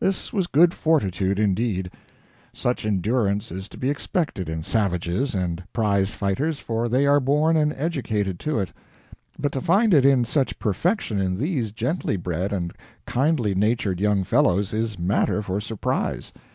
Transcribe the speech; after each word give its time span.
This 0.00 0.34
was 0.34 0.46
good 0.48 0.74
fortitude, 0.74 1.38
indeed. 1.38 1.90
Such 2.52 2.84
endurance 2.84 3.50
is 3.50 3.70
to 3.70 3.78
be 3.78 3.88
expected 3.88 4.46
in 4.46 4.62
savages 4.62 5.34
and 5.34 5.64
prize 5.72 6.10
fighters, 6.10 6.58
for 6.58 6.90
they 6.90 7.06
are 7.06 7.20
born 7.20 7.56
and 7.56 7.72
educated 7.74 8.38
to 8.40 8.58
it; 8.58 8.70
but 9.38 9.50
to 9.52 9.62
find 9.62 9.94
it 9.94 10.04
in 10.04 10.24
such 10.26 10.58
perfection 10.58 11.22
in 11.22 11.38
these 11.38 11.72
gently 11.72 12.18
bred 12.18 12.52
and 12.52 12.74
kindly 13.06 13.54
natured 13.54 13.98
young 13.98 14.24
fellows 14.24 14.74
is 14.74 14.98
matter 14.98 15.40
for 15.40 15.58
surprise. 15.58 16.34